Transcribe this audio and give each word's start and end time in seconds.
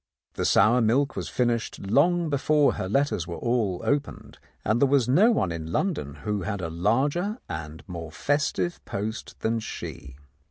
The 0.33 0.45
sour 0.45 0.81
milk 0.81 1.15
was 1.15 1.29
finished 1.29 1.77
long 1.77 2.27
before 2.31 2.73
her 2.73 2.89
letters 2.89 3.27
were 3.27 3.35
all 3.37 3.81
opened, 3.85 4.39
for 4.63 4.73
there 4.73 4.87
was 4.87 5.07
no 5.07 5.29
one 5.31 5.51
in 5.51 5.71
London 5.71 6.15
who 6.25 6.41
had 6.41 6.59
a 6.59 6.71
larger 6.71 7.37
and 7.47 7.83
more 7.87 8.11
festive 8.11 8.83
post 8.85 9.39
than 9.41 9.59
she. 9.59 10.15